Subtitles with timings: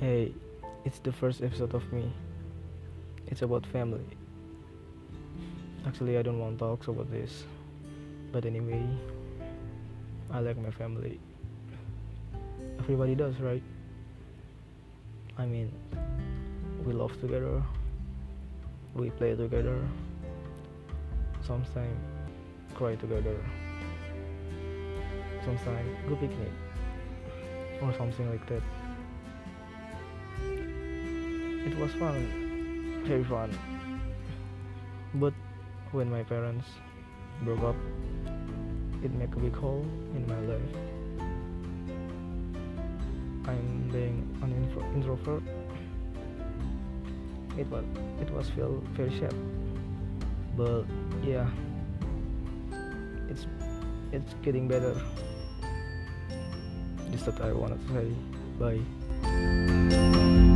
[0.00, 0.32] Hey,
[0.84, 2.12] it's the first episode of me.
[3.26, 4.06] It's about family.
[5.84, 7.42] Actually, I don't want to talk about this.
[8.30, 8.80] But anyway,
[10.30, 11.18] I like my family.
[12.78, 13.62] Everybody does, right?
[15.36, 15.72] I mean,
[16.84, 17.60] we love together,
[18.94, 19.84] we play together,
[21.42, 21.98] sometimes
[22.76, 23.36] cry together,
[25.44, 26.52] sometimes go picnic,
[27.82, 28.62] or something like that.
[31.66, 33.50] It was fun, very fun.
[35.14, 35.34] But
[35.92, 36.66] when my parents
[37.42, 37.76] broke up,
[39.02, 40.74] it made a big hole in my life.
[43.46, 45.42] I'm being an intro- introvert.
[47.56, 47.84] It was
[48.20, 49.34] it was feel very sad,
[50.56, 50.84] but
[51.24, 51.48] yeah,
[53.28, 53.46] it's
[54.12, 54.94] it's getting better.
[57.10, 58.14] Just that I wanted to say
[58.58, 60.47] bye.